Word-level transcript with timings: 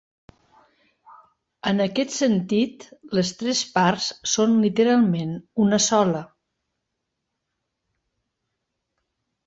En 1.71 1.83
aquest 1.85 2.13
sentit, 2.15 2.87
les 3.19 3.33
tres 3.43 3.61
parts 3.77 4.09
són 4.33 4.57
literalment 4.65 5.39
una 5.67 5.83
sola. 5.91 6.25